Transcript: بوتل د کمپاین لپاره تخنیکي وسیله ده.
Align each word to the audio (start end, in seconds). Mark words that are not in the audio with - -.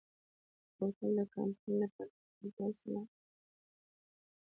بوتل 0.75 1.09
د 1.17 1.19
کمپاین 1.33 1.75
لپاره 1.81 2.11
تخنیکي 2.21 2.61
وسیله 2.65 3.01
ده. 3.07 3.13